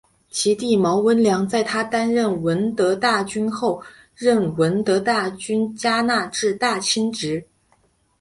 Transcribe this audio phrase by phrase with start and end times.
[0.31, 3.79] 其弟毛温良在她担任闻得大君后
[4.15, 7.47] 任闻得大君加那志大亲职。